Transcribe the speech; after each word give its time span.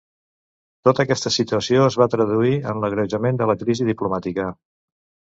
Tota 0.87 1.01
aquesta 1.03 1.31
situació 1.35 1.83
es 1.89 1.97
va 2.01 2.07
traduir 2.13 2.53
en 2.71 2.79
l'agreujament 2.85 3.37
de 3.41 3.49
la 3.51 3.57
crisi 3.65 3.87
diplomàtica. 3.91 4.47